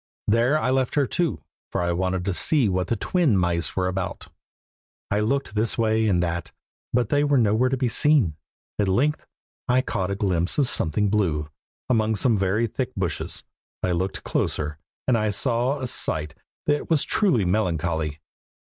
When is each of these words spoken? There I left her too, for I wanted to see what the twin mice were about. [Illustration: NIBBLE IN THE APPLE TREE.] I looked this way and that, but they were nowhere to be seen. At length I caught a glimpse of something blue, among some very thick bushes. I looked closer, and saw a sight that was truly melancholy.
There 0.27 0.59
I 0.59 0.71
left 0.71 0.95
her 0.95 1.05
too, 1.05 1.43
for 1.71 1.79
I 1.79 1.91
wanted 1.91 2.25
to 2.25 2.33
see 2.33 2.67
what 2.67 2.87
the 2.87 2.95
twin 2.95 3.37
mice 3.37 3.75
were 3.75 3.87
about. 3.87 4.29
[Illustration: 5.11 5.11
NIBBLE 5.11 5.11
IN 5.11 5.11
THE 5.11 5.11
APPLE 5.11 5.11
TREE.] 5.11 5.19
I 5.19 5.29
looked 5.29 5.55
this 5.55 5.77
way 5.77 6.07
and 6.07 6.23
that, 6.23 6.51
but 6.91 7.09
they 7.09 7.23
were 7.23 7.37
nowhere 7.37 7.69
to 7.69 7.77
be 7.77 7.87
seen. 7.87 8.35
At 8.79 8.87
length 8.87 9.27
I 9.67 9.81
caught 9.81 10.09
a 10.09 10.15
glimpse 10.15 10.57
of 10.57 10.67
something 10.67 11.09
blue, 11.11 11.51
among 11.87 12.15
some 12.15 12.35
very 12.35 12.65
thick 12.65 12.95
bushes. 12.95 13.43
I 13.83 13.91
looked 13.91 14.23
closer, 14.23 14.79
and 15.07 15.35
saw 15.35 15.77
a 15.79 15.85
sight 15.85 16.33
that 16.65 16.89
was 16.89 17.03
truly 17.03 17.45
melancholy. 17.45 18.21